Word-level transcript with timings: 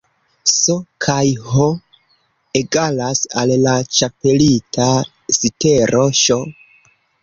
S 0.51 0.53
kaj 1.05 1.25
H 1.49 1.67
egalas 2.63 3.23
al 3.45 3.55
la 3.69 3.77
ĉapelita 4.01 4.93
litero 5.41 6.13
Ŝ 6.27 6.45